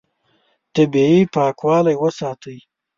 طبیعي 0.73 1.21
پاکوالی 1.33 1.95
وساتئ. 2.01 2.57